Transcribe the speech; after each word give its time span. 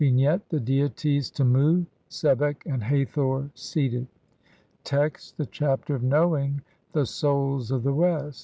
]Vignette: 0.01 0.49
The 0.49 0.59
deities 0.59 1.29
Tmu, 1.29 1.85
Sebek 2.09 2.65
and 2.65 2.81
Hathor 2.83 3.51
seated. 3.53 4.07
Text: 4.83 5.37
(1) 5.37 5.45
The 5.45 5.51
Chapter 5.51 5.93
of 5.93 6.01
knowing 6.01 6.55
(2) 6.95 7.01
the 7.01 7.05
Souls 7.05 7.69
of 7.69 7.83
THE 7.83 7.93
WEST. 7.93 8.39